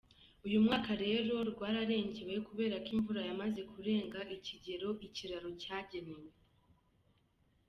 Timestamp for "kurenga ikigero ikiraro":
3.71-5.49